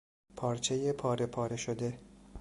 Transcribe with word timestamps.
پارچهی 0.35 0.91
پارهپاره 0.93 1.55
شده 1.55 1.97